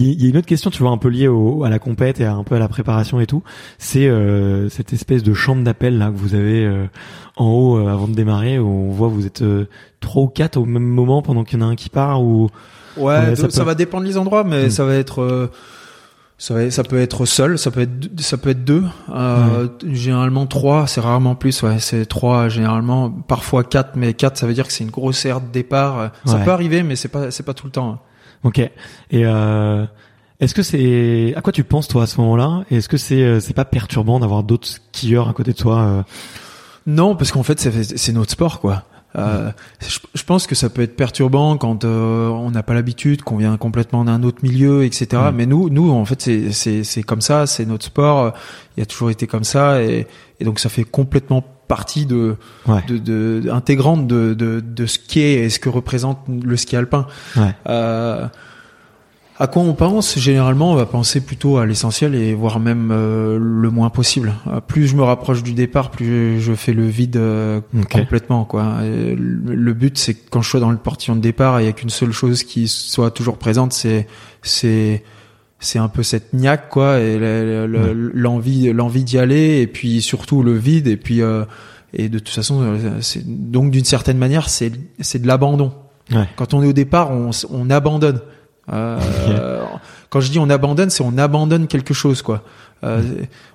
Il 0.00 0.22
y 0.22 0.26
a 0.26 0.28
une 0.30 0.36
autre 0.36 0.46
question, 0.46 0.70
tu 0.70 0.80
vois, 0.82 0.92
un 0.92 0.96
peu 0.96 1.08
liée 1.08 1.26
au, 1.28 1.64
à 1.64 1.68
la 1.70 1.78
compète 1.80 2.20
et 2.20 2.24
un 2.24 2.44
peu 2.44 2.54
à 2.54 2.58
la 2.60 2.68
préparation 2.68 3.18
et 3.20 3.26
tout. 3.26 3.42
C'est 3.78 4.06
euh, 4.06 4.68
cette 4.68 4.92
espèce 4.92 5.22
de 5.24 5.34
chambre 5.34 5.64
d'appel 5.64 5.98
là 5.98 6.06
que 6.10 6.16
vous 6.16 6.34
avez 6.36 6.64
euh, 6.64 6.86
en 7.36 7.46
haut 7.46 7.78
euh, 7.78 7.88
avant 7.92 8.06
de 8.06 8.14
démarrer, 8.14 8.58
où 8.60 8.68
on 8.68 8.90
voit 8.92 9.08
vous 9.08 9.26
êtes 9.26 9.42
euh, 9.42 9.66
trois 10.00 10.22
ou 10.22 10.28
quatre 10.28 10.56
au 10.56 10.64
même 10.64 10.84
moment 10.86 11.20
pendant 11.20 11.42
qu'il 11.42 11.58
y 11.58 11.62
en 11.62 11.66
a 11.66 11.70
un 11.70 11.74
qui 11.74 11.88
part 11.88 12.22
ou 12.22 12.48
Ouais, 12.96 13.34
ça, 13.36 13.50
ça 13.50 13.64
va 13.64 13.74
dépendre 13.74 14.04
des 14.06 14.16
endroits, 14.18 14.44
mais 14.44 14.66
Mm. 14.66 14.70
ça 14.70 14.84
va 14.84 14.94
être, 14.94 15.20
euh, 15.22 15.50
ça 16.36 16.54
va, 16.54 16.70
ça 16.70 16.84
peut 16.84 16.98
être 17.00 17.24
seul, 17.26 17.58
ça 17.58 17.70
peut 17.72 17.80
être, 17.80 18.20
ça 18.20 18.36
peut 18.38 18.50
être 18.50 18.64
deux. 18.64 18.84
Euh, 19.12 19.66
Généralement 19.84 20.46
trois, 20.46 20.86
c'est 20.86 21.00
rarement 21.00 21.34
plus. 21.34 21.60
Ouais, 21.64 21.78
c'est 21.80 22.06
trois 22.06 22.48
généralement, 22.48 23.10
parfois 23.10 23.64
quatre, 23.64 23.96
mais 23.96 24.14
quatre, 24.14 24.36
ça 24.36 24.46
veut 24.46 24.54
dire 24.54 24.66
que 24.66 24.72
c'est 24.72 24.84
une 24.84 24.90
grosse 24.90 25.24
aire 25.26 25.40
de 25.40 25.48
départ. 25.52 26.10
Ça 26.24 26.36
Ouais. 26.36 26.44
peut 26.44 26.50
arriver, 26.52 26.82
mais 26.84 26.94
c'est 26.96 27.08
pas, 27.08 27.30
c'est 27.32 27.42
pas 27.44 27.54
tout 27.54 27.66
le 27.66 27.72
temps. 27.72 27.98
Ok. 28.44 28.58
Et 28.58 28.70
euh, 29.14 29.84
est-ce 30.40 30.54
que 30.54 30.62
c'est 30.62 31.34
à 31.36 31.40
quoi 31.40 31.52
tu 31.52 31.64
penses 31.64 31.88
toi 31.88 32.04
à 32.04 32.06
ce 32.06 32.20
moment-là? 32.20 32.64
Et 32.70 32.76
Est-ce 32.76 32.88
que 32.88 32.96
c'est 32.96 33.22
euh, 33.22 33.40
c'est 33.40 33.54
pas 33.54 33.64
perturbant 33.64 34.20
d'avoir 34.20 34.42
d'autres 34.42 34.68
skieurs 34.68 35.28
à 35.28 35.32
côté 35.32 35.52
de 35.52 35.56
toi 35.56 35.80
euh? 35.80 36.02
Non, 36.86 37.16
parce 37.16 37.32
qu'en 37.32 37.42
fait, 37.42 37.60
c'est, 37.60 38.12
notre 38.12 38.30
sport, 38.30 38.60
quoi. 38.60 38.84
Euh, 39.16 39.50
je, 39.80 39.98
je 40.14 40.22
pense 40.22 40.46
que 40.46 40.54
ça 40.54 40.70
peut 40.70 40.80
être 40.80 40.96
perturbant 40.96 41.58
quand 41.58 41.84
euh, 41.84 42.28
on 42.28 42.50
n'a 42.50 42.62
pas 42.62 42.72
l'habitude, 42.72 43.22
qu'on 43.22 43.36
vient 43.36 43.58
complètement 43.58 44.04
d'un 44.04 44.22
autre 44.22 44.38
milieu, 44.42 44.84
etc. 44.84 45.24
Mais 45.34 45.44
nous, 45.44 45.68
nous, 45.68 45.90
en 45.90 46.04
fait, 46.06 46.50
c'est, 46.50 47.02
comme 47.02 47.20
ça, 47.20 47.46
c'est 47.46 47.66
notre 47.66 47.84
sport. 47.84 48.32
Il 48.78 48.82
a 48.82 48.86
toujours 48.86 49.10
été 49.10 49.26
comme 49.26 49.44
ça, 49.44 49.82
et, 49.82 50.06
et 50.40 50.44
donc 50.44 50.60
ça 50.60 50.70
fait 50.70 50.84
complètement 50.84 51.44
partie 51.68 52.06
de, 52.06 52.36
Ouais. 52.66 52.82
de, 52.88 52.98
de 52.98 53.50
intégrante 53.50 54.06
de, 54.06 54.34
de, 54.34 54.60
de 54.60 54.86
ce 54.86 54.98
qu'est 54.98 55.34
et 55.34 55.50
ce 55.50 55.58
que 55.60 55.68
représente 55.68 56.18
le 56.28 56.56
ski 56.56 56.74
alpin. 56.76 57.06
Ouais. 57.36 57.54
Euh, 57.68 58.26
à 59.40 59.46
quoi 59.46 59.62
on 59.62 59.74
pense 59.74 60.18
Généralement, 60.18 60.72
on 60.72 60.74
va 60.74 60.84
penser 60.86 61.20
plutôt 61.20 61.58
à 61.58 61.66
l'essentiel 61.66 62.16
et 62.16 62.34
voire 62.34 62.58
même 62.58 62.90
euh, 62.90 63.38
le 63.40 63.70
moins 63.70 63.88
possible. 63.88 64.34
Euh, 64.48 64.60
plus 64.60 64.88
je 64.88 64.96
me 64.96 65.02
rapproche 65.04 65.44
du 65.44 65.52
départ, 65.52 65.92
plus 65.92 66.40
je 66.40 66.54
fais 66.54 66.72
le 66.72 66.86
vide 66.86 67.16
euh, 67.18 67.60
complètement. 67.92 68.44
Quoi. 68.44 68.78
Et 68.82 69.14
le 69.14 69.72
but, 69.74 69.96
c'est 69.96 70.14
que 70.14 70.28
quand 70.30 70.42
je 70.42 70.50
sois 70.50 70.58
dans 70.58 70.72
le 70.72 70.76
portillon 70.76 71.14
de 71.14 71.20
départ, 71.20 71.60
il 71.60 71.66
y 71.66 71.68
a 71.68 71.72
qu'une 71.72 71.88
seule 71.90 72.10
chose 72.10 72.42
qui 72.42 72.66
soit 72.66 73.12
toujours 73.12 73.38
présente, 73.38 73.72
c'est 73.72 74.08
c'est 74.42 75.04
c'est 75.60 75.78
un 75.78 75.88
peu 75.88 76.02
cette 76.02 76.32
niaque 76.32 76.68
quoi 76.68 77.00
et 77.00 77.18
l'envie 78.14 78.72
l'envie 78.72 79.04
d'y 79.04 79.18
aller 79.18 79.60
et 79.60 79.66
puis 79.66 80.00
surtout 80.00 80.42
le 80.42 80.52
vide 80.52 80.86
et 80.86 80.96
puis 80.96 81.20
euh, 81.20 81.44
et 81.92 82.08
de 82.08 82.18
toute 82.18 82.28
façon 82.34 82.60
euh, 82.62 83.00
c'est 83.00 83.24
donc 83.26 83.70
d'une 83.70 83.84
certaine 83.84 84.18
manière 84.18 84.48
c'est 84.48 84.72
c'est 85.00 85.20
de 85.20 85.26
l'abandon. 85.26 85.72
Ouais. 86.12 86.26
quand 86.36 86.54
on 86.54 86.62
est 86.62 86.66
au 86.66 86.72
départ 86.72 87.10
on, 87.10 87.30
on 87.50 87.68
abandonne. 87.70 88.20
Euh, 88.72 88.98
quand 90.10 90.20
je 90.20 90.30
dis 90.30 90.38
on 90.38 90.48
abandonne 90.48 90.90
c'est 90.90 91.02
on 91.02 91.18
abandonne 91.18 91.66
quelque 91.66 91.94
chose 91.94 92.22
quoi. 92.22 92.44
Euh, 92.84 93.02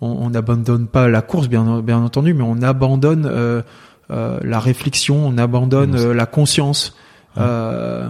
on 0.00 0.08
on 0.08 0.30
n'abandonne 0.30 0.86
pas 0.88 1.08
la 1.08 1.22
course 1.22 1.48
bien 1.48 1.80
bien 1.80 1.98
entendu 1.98 2.34
mais 2.34 2.44
on 2.44 2.60
abandonne 2.62 3.26
euh, 3.26 3.62
euh, 4.10 4.38
la 4.42 4.60
réflexion 4.60 5.26
on 5.26 5.38
abandonne 5.38 6.12
la 6.12 6.26
conscience. 6.26 6.94
Ouais. 7.36 7.42
euh, 7.44 8.08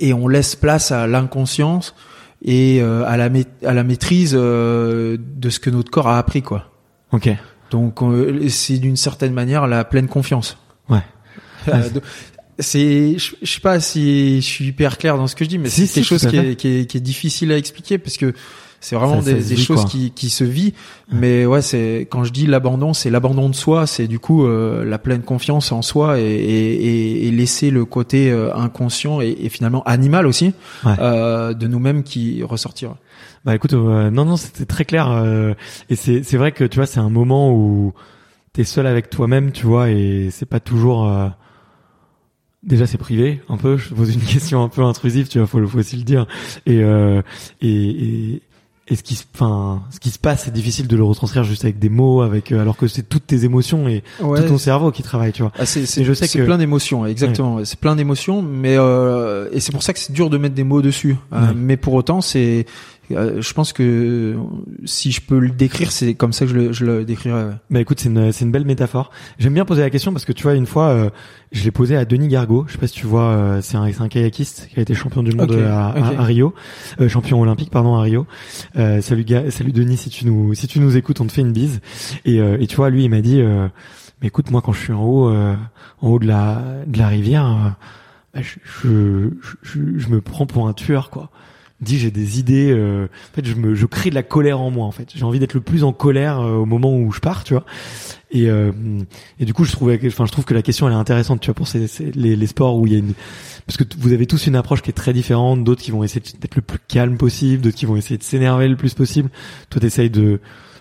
et 0.00 0.12
on 0.12 0.28
laisse 0.28 0.54
place 0.56 0.90
à 0.92 1.06
l'inconscience 1.06 1.94
et 2.42 2.80
euh, 2.80 3.04
à 3.06 3.16
la 3.16 3.28
à 3.64 3.74
la 3.74 3.84
maîtrise 3.84 4.34
euh, 4.36 5.16
de 5.18 5.50
ce 5.50 5.58
que 5.60 5.70
notre 5.70 5.90
corps 5.90 6.08
a 6.08 6.18
appris 6.18 6.42
quoi. 6.42 6.70
Ok. 7.12 7.30
Donc 7.70 8.02
euh, 8.02 8.48
c'est 8.48 8.78
d'une 8.78 8.96
certaine 8.96 9.32
manière 9.32 9.66
la 9.66 9.84
pleine 9.84 10.08
confiance. 10.08 10.58
Ouais. 10.88 11.02
C'est 12.60 13.18
je, 13.18 13.34
je 13.40 13.52
sais 13.52 13.60
pas 13.60 13.78
si 13.80 14.40
je 14.40 14.46
suis 14.46 14.66
hyper 14.66 14.98
clair 14.98 15.16
dans 15.16 15.26
ce 15.28 15.36
que 15.36 15.44
je 15.44 15.48
dis 15.50 15.58
mais 15.58 15.68
Si, 15.68 15.82
c'est 15.82 15.86
si, 15.86 15.94
quelque 15.94 16.04
chose 16.08 16.26
qui 16.26 16.36
est, 16.36 16.56
qui, 16.56 16.68
est, 16.68 16.86
qui 16.90 16.96
est 16.96 17.00
difficile 17.00 17.52
à 17.52 17.56
expliquer 17.56 17.98
parce 17.98 18.16
que 18.16 18.32
c'est 18.80 18.96
vraiment 18.96 19.20
Ça- 19.22 19.32
des, 19.32 19.34
des 19.42 19.54
vit, 19.54 19.62
choses 19.64 19.82
quoi. 19.82 19.90
qui, 19.90 20.10
qui 20.10 20.28
se 20.28 20.42
vit 20.44 20.74
mais 21.12 21.46
ouais 21.46 21.62
c'est 21.62 22.08
quand 22.10 22.24
je 22.24 22.32
dis 22.32 22.46
l'abandon 22.46 22.94
c'est 22.94 23.10
l'abandon 23.10 23.48
de 23.48 23.54
soi 23.54 23.86
c'est 23.86 24.08
du 24.08 24.18
coup 24.18 24.44
euh, 24.46 24.84
la 24.84 24.98
pleine 24.98 25.22
confiance 25.22 25.70
en 25.72 25.82
soi 25.82 26.18
et, 26.20 26.24
et, 26.24 27.26
et- 27.28 27.30
laisser 27.30 27.70
le 27.70 27.84
côté 27.84 28.30
euh, 28.32 28.52
inconscient 28.56 29.20
et, 29.20 29.36
et 29.40 29.48
finalement 29.50 29.82
animal 29.84 30.26
aussi 30.26 30.52
Ouais. 30.84 30.94
euh, 30.98 31.54
de 31.54 31.66
nous-mêmes 31.68 32.02
qui 32.02 32.42
ressortir 32.42 32.96
Bah 33.44 33.54
écoute, 33.54 33.72
euh, 33.72 34.10
non 34.10 34.24
non, 34.24 34.36
c'était 34.36 34.64
très 34.66 34.84
clair 34.84 35.08
euh, 35.10 35.54
et 35.90 35.94
c'est 35.96 36.24
c'est 36.24 36.36
vrai 36.36 36.50
que 36.50 36.64
tu 36.64 36.76
vois, 36.76 36.86
c'est 36.86 36.98
un 37.00 37.10
moment 37.10 37.52
où 37.54 37.92
t'es 38.52 38.64
seul 38.64 38.86
avec 38.88 39.10
toi-même, 39.10 39.52
tu 39.52 39.64
vois, 39.66 39.90
et 39.90 40.30
c'est 40.32 40.46
pas 40.48 40.58
toujours. 40.60 41.08
Déjà, 42.64 42.86
c'est 42.86 42.98
privé, 42.98 43.40
un 43.48 43.56
peu. 43.56 43.76
Je 43.76 43.88
te 43.90 43.94
pose 43.94 44.12
une 44.12 44.20
question 44.34 44.62
un 44.62 44.68
peu 44.68 44.82
intrusive, 44.82 45.28
tu 45.28 45.38
vois, 45.38 45.46
faut, 45.46 45.60
le- 45.60 45.66
faut 45.66 45.78
aussi 45.78 45.96
le 45.96 46.02
dire. 46.02 46.26
Et 46.66 46.82
euh, 46.82 47.22
et, 47.60 47.68
et 47.70 48.42
et 48.90 48.96
ce 48.96 49.02
qui 49.02 49.16
se, 49.16 49.24
enfin, 49.34 49.82
ce 49.90 50.00
qui 50.00 50.08
se 50.08 50.18
passe, 50.18 50.44
c'est 50.44 50.50
difficile 50.50 50.88
de 50.88 50.96
le 50.96 51.04
retranscrire 51.04 51.44
juste 51.44 51.62
avec 51.62 51.78
des 51.78 51.90
mots, 51.90 52.22
avec 52.22 52.52
euh, 52.52 52.60
alors 52.62 52.74
que 52.78 52.88
c'est 52.88 53.02
toutes 53.06 53.26
tes 53.26 53.44
émotions 53.44 53.86
et 53.86 54.02
tout 54.18 54.34
ton 54.48 54.56
cerveau 54.56 54.90
qui 54.92 55.02
travaille, 55.02 55.30
tu 55.32 55.42
vois. 55.42 55.52
Ah, 55.58 55.66
c'est, 55.66 55.82
je 56.02 56.12
sais 56.14 56.26
c'est 56.26 56.38
que- 56.38 56.44
plein 56.46 56.56
d'émotions, 56.56 57.04
exactement. 57.04 57.56
ouais. 57.56 57.66
C'est 57.66 57.78
plein 57.78 57.94
d'émotions, 57.96 58.40
mais 58.40 58.76
euh, 58.78 59.50
et 59.52 59.60
c'est 59.60 59.72
pour 59.72 59.82
ça 59.82 59.92
que 59.92 59.98
c'est 59.98 60.14
dur 60.14 60.30
de 60.30 60.38
mettre 60.38 60.54
des 60.54 60.64
mots 60.64 60.80
dessus. 60.80 61.16
Euh, 61.34 61.48
Ouais. 61.48 61.54
mais 61.54 61.76
pour 61.76 61.92
autant, 61.92 62.22
c'est, 62.22 62.64
euh, 63.12 63.40
je 63.40 63.52
pense 63.54 63.72
que 63.72 64.36
si 64.84 65.12
je 65.12 65.20
peux 65.20 65.38
le 65.38 65.50
décrire, 65.50 65.90
c'est 65.92 66.14
comme 66.14 66.32
ça 66.32 66.44
que 66.44 66.50
je 66.52 66.56
le, 66.56 66.72
je 66.72 66.84
le 66.84 67.04
décrirais. 67.04 67.44
ouais. 67.44 67.52
Bah 67.70 67.80
écoute, 67.80 68.00
c'est 68.00 68.08
une, 68.08 68.32
c'est 68.32 68.44
une 68.44 68.50
belle 68.52 68.64
métaphore. 68.64 69.10
J'aime 69.38 69.54
bien 69.54 69.64
poser 69.64 69.82
la 69.82 69.90
question 69.90 70.12
parce 70.12 70.24
que 70.24 70.32
tu 70.32 70.42
vois, 70.42 70.54
une 70.54 70.66
fois, 70.66 70.88
euh, 70.88 71.10
je 71.52 71.64
l'ai 71.64 71.70
posé 71.70 71.96
à 71.96 72.04
Denis 72.04 72.28
Gargot. 72.28 72.64
Je 72.66 72.72
sais 72.72 72.78
pas 72.78 72.86
si 72.86 72.94
tu 72.94 73.06
vois, 73.06 73.30
euh, 73.30 73.60
c'est 73.62 73.76
un, 73.76 73.90
c'est 73.92 74.00
un 74.02 74.08
kayakiste 74.08 74.68
qui 74.72 74.78
a 74.78 74.82
été 74.82 74.94
champion 74.94 75.22
du 75.22 75.34
monde 75.34 75.52
à, 75.52 75.88
à- 75.90 75.98
ok. 76.12 76.18
à 76.18 76.22
Rio, 76.22 76.54
euh, 77.00 77.08
champion 77.08 77.40
olympique 77.40 77.70
pardon 77.70 77.94
à 77.96 78.02
Rio. 78.02 78.26
Euh, 78.76 79.00
salut 79.00 79.24
gars, 79.24 79.50
salut 79.50 79.72
Denis, 79.72 79.96
si 79.96 80.10
tu 80.10 80.26
nous, 80.26 80.54
si 80.54 80.66
tu 80.66 80.80
nous 80.80 80.96
écoutes, 80.96 81.20
on 81.20 81.26
te 81.26 81.32
fait 81.32 81.40
une 81.42 81.52
bise. 81.52 81.80
Et, 82.24 82.40
euh, 82.40 82.58
et 82.60 82.66
tu 82.66 82.76
vois, 82.76 82.90
lui, 82.90 83.04
il 83.04 83.10
m'a 83.10 83.20
dit, 83.20 83.40
euh, 83.40 83.68
mais 84.20 84.28
écoute, 84.28 84.50
moi 84.50 84.60
quand 84.62 84.72
je 84.72 84.80
suis 84.80 84.92
en 84.92 85.02
haut, 85.04 85.28
euh, 85.28 85.54
en 86.02 86.08
haut 86.08 86.18
de 86.18 86.26
la, 86.26 86.62
de 86.86 86.98
la 86.98 87.08
rivière, 87.08 87.76
bah, 88.34 88.40
je, 88.42 88.58
je, 88.82 89.30
je, 89.62 89.78
je 89.96 90.08
me 90.08 90.20
prends 90.20 90.44
pour 90.46 90.68
un 90.68 90.72
tueur 90.74 91.08
quoi. 91.10 91.30
Dit 91.80 91.96
j'ai 91.98 92.10
des 92.10 92.40
idées 92.40 92.72
euh, 92.72 93.04
en 93.04 93.34
fait 93.36 93.44
je 93.46 93.54
me 93.54 93.74
je 93.76 93.86
crée 93.86 94.10
de 94.10 94.14
la 94.16 94.24
colère 94.24 94.60
en 94.60 94.70
moi 94.70 94.84
en 94.86 94.90
fait. 94.90 95.10
J'ai 95.14 95.24
envie 95.24 95.38
d'être 95.38 95.54
le 95.54 95.60
plus 95.60 95.84
en 95.84 95.92
colère 95.92 96.40
euh, 96.40 96.54
au 96.56 96.64
moment 96.66 96.92
où 96.96 97.12
je 97.12 97.20
pars 97.20 97.44
tu 97.44 97.54
vois. 97.54 97.64
Et 98.32 98.50
euh, 98.50 98.72
et 99.38 99.44
du 99.44 99.54
coup 99.54 99.64
je 99.64 99.70
trouvais 99.70 100.00
enfin 100.08 100.26
je 100.26 100.32
trouve 100.32 100.44
que 100.44 100.54
la 100.54 100.62
question 100.62 100.88
elle 100.88 100.94
est 100.94 100.96
intéressante 100.96 101.40
tu 101.40 101.46
vois 101.46 101.54
pour 101.54 101.68
ces, 101.68 101.86
ces- 101.86 102.10
les, 102.10 102.34
les 102.34 102.46
sports 102.48 102.76
où 102.76 102.86
il 102.88 102.92
y 102.92 102.96
a 102.96 102.98
une 102.98 103.14
parce 103.66 103.76
que 103.76 103.84
vous 103.98 104.12
avez 104.12 104.26
tous 104.26 104.48
une 104.48 104.56
approche 104.56 104.82
qui 104.82 104.90
est 104.90 104.92
très 104.94 105.12
différente 105.12 105.62
d'autres 105.62 105.82
qui 105.82 105.92
vont 105.92 106.02
essayer 106.02 106.20
d'être 106.40 106.56
le 106.56 106.62
plus 106.62 106.78
calme 106.88 107.16
possible 107.16 107.62
d'autres 107.62 107.76
qui 107.76 107.86
vont 107.86 107.96
essayer 107.96 108.18
de 108.18 108.24
s'énerver 108.24 108.66
le 108.66 108.76
plus 108.76 108.94
possible. 108.94 109.30
Toi 109.70 109.80
t'essayes 109.80 110.10
de 110.10 110.40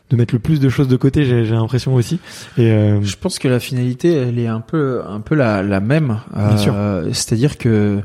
de 0.10 0.16
mettre 0.16 0.34
le 0.34 0.40
plus 0.40 0.60
de 0.60 0.70
choses 0.70 0.88
de 0.88 0.96
côté 0.96 1.26
j'ai 1.26 1.46
j'ai 1.46 1.54
l'impression 1.54 1.94
aussi. 1.94 2.16
Et 2.58 2.72
euh, 2.72 3.02
Je 3.04 3.16
pense 3.18 3.38
que 3.40 3.48
la 3.50 3.60
finalité, 3.60 4.14
elle 4.14 4.40
est 4.40 4.48
un 4.48 4.62
peu, 4.62 5.02
un 5.06 5.20
peu 5.20 5.36
la, 5.36 5.62
la 5.64 5.80
même. 5.82 6.22
Euh, 6.38 7.10
C'est-à-dire 7.12 7.58
que 7.58 8.02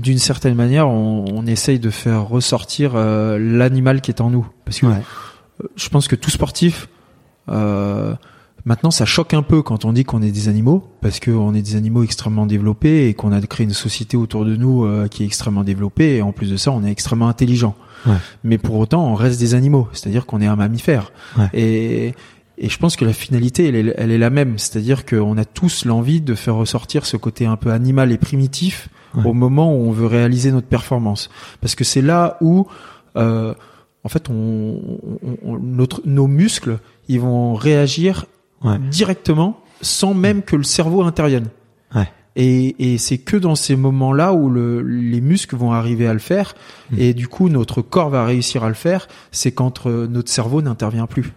d'une 0.00 0.18
certaine 0.18 0.54
manière, 0.54 0.88
on, 0.88 1.24
on 1.32 1.46
essaye 1.46 1.78
de 1.78 1.90
faire 1.90 2.28
ressortir 2.28 2.92
euh, 2.94 3.38
l'animal 3.38 4.00
qui 4.00 4.10
est 4.10 4.20
en 4.20 4.30
nous, 4.30 4.46
parce 4.64 4.80
que 4.80 4.86
ouais 4.86 5.02
je 5.76 5.88
pense 5.88 6.08
que 6.08 6.16
tout 6.16 6.30
sportif, 6.30 6.88
euh, 7.48 8.14
maintenant, 8.64 8.90
ça 8.90 9.04
choque 9.04 9.34
un 9.34 9.42
peu 9.42 9.62
quand 9.62 9.84
on 9.84 9.92
dit 9.92 10.04
qu'on 10.04 10.22
est 10.22 10.30
des 10.30 10.48
animaux, 10.48 10.88
parce 11.00 11.20
qu'on 11.20 11.54
est 11.54 11.62
des 11.62 11.76
animaux 11.76 12.02
extrêmement 12.02 12.46
développés 12.46 13.08
et 13.08 13.14
qu'on 13.14 13.32
a 13.32 13.40
créé 13.40 13.64
une 13.64 13.72
société 13.72 14.16
autour 14.16 14.44
de 14.44 14.56
nous 14.56 14.84
euh, 14.84 15.08
qui 15.08 15.22
est 15.22 15.26
extrêmement 15.26 15.64
développée. 15.64 16.16
Et 16.16 16.22
en 16.22 16.32
plus 16.32 16.50
de 16.50 16.56
ça, 16.56 16.70
on 16.72 16.84
est 16.84 16.90
extrêmement 16.90 17.28
intelligent. 17.28 17.74
Ouais. 18.06 18.16
Mais 18.44 18.58
pour 18.58 18.76
autant, 18.78 19.06
on 19.06 19.14
reste 19.14 19.38
des 19.40 19.54
animaux, 19.54 19.88
c'est-à-dire 19.92 20.26
qu'on 20.26 20.40
est 20.40 20.46
un 20.46 20.56
mammifère. 20.56 21.12
Ouais. 21.36 21.48
Et, 21.52 22.14
et 22.58 22.68
je 22.68 22.78
pense 22.78 22.96
que 22.96 23.04
la 23.04 23.12
finalité, 23.12 23.68
elle 23.68 23.76
est, 23.76 23.94
elle 23.96 24.10
est 24.10 24.18
la 24.18 24.30
même, 24.30 24.58
c'est-à-dire 24.58 25.04
qu'on 25.04 25.36
a 25.36 25.44
tous 25.44 25.84
l'envie 25.84 26.20
de 26.20 26.34
faire 26.34 26.54
ressortir 26.54 27.06
ce 27.06 27.16
côté 27.16 27.46
un 27.46 27.56
peu 27.56 27.70
animal 27.72 28.12
et 28.12 28.18
primitif 28.18 28.88
Ouais. 29.14 29.26
au 29.26 29.32
moment 29.32 29.72
où 29.74 29.88
on 29.88 29.90
veut 29.90 30.06
réaliser 30.06 30.52
notre 30.52 30.68
performance, 30.68 31.30
parce 31.60 31.74
que 31.74 31.84
c'est 31.84 32.02
là 32.02 32.36
où 32.40 32.66
euh, 33.16 33.54
en 34.04 34.08
fait, 34.08 34.30
on, 34.30 34.80
on- 35.22 35.36
on- 35.44 35.58
notre, 35.58 36.00
nos 36.06 36.26
muscles, 36.26 36.78
ils 37.08 37.20
vont 37.20 37.54
réagir 37.54 38.26
Ouais. 38.62 38.78
directement 38.90 39.58
sans 39.82 40.12
même 40.14 40.42
que 40.42 40.54
le 40.56 40.62
cerveau 40.62 41.02
intervienne. 41.02 41.48
Ouais. 41.94 42.08
Et, 42.36 42.92
et 42.92 42.98
c'est 42.98 43.18
que 43.18 43.36
dans 43.36 43.54
ces 43.56 43.74
moments-là 43.74 44.32
où 44.34 44.48
le, 44.50 44.82
les 44.82 45.20
muscles 45.20 45.56
vont 45.56 45.72
arriver 45.72 46.06
à 46.06 46.12
le 46.12 46.18
faire, 46.18 46.54
Mm. 46.90 46.98
et 46.98 47.14
du 47.14 47.26
coup 47.28 47.48
notre 47.48 47.82
corps 47.82 48.10
va 48.10 48.24
réussir 48.24 48.62
à 48.64 48.68
le 48.68 48.74
faire. 48.74 49.08
C'est 49.32 49.52
quand 49.52 49.86
euh, 49.86 50.06
notre 50.06 50.30
cerveau 50.30 50.60
n'intervient 50.62 51.06
plus. 51.06 51.32